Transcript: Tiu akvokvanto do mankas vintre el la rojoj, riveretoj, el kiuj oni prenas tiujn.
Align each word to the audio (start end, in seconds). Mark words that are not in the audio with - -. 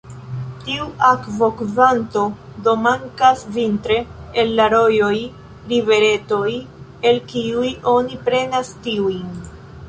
Tiu 0.67 0.85
akvokvanto 1.07 2.23
do 2.67 2.73
mankas 2.85 3.43
vintre 3.57 3.97
el 4.45 4.49
la 4.61 4.65
rojoj, 4.75 5.11
riveretoj, 5.75 6.49
el 7.11 7.21
kiuj 7.35 7.69
oni 7.93 8.19
prenas 8.25 8.75
tiujn. 8.89 9.31